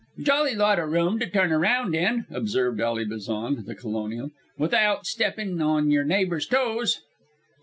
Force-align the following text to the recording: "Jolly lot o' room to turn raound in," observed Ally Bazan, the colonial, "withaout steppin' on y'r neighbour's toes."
"Jolly 0.19 0.55
lot 0.55 0.79
o' 0.79 0.85
room 0.85 1.19
to 1.19 1.27
turn 1.29 1.51
raound 1.51 1.93
in," 1.93 2.25
observed 2.31 2.81
Ally 2.81 3.03
Bazan, 3.07 3.65
the 3.65 3.75
colonial, 3.75 4.31
"withaout 4.57 5.05
steppin' 5.05 5.61
on 5.61 5.91
y'r 5.91 6.03
neighbour's 6.03 6.47
toes." 6.47 7.01